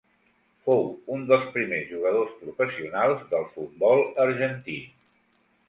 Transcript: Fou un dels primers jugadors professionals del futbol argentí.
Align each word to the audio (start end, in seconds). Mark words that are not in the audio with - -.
Fou 0.69 0.79
un 1.15 1.25
dels 1.31 1.43
primers 1.57 1.91
jugadors 1.91 2.33
professionals 2.41 3.23
del 3.35 3.47
futbol 3.53 4.05
argentí. 4.27 4.83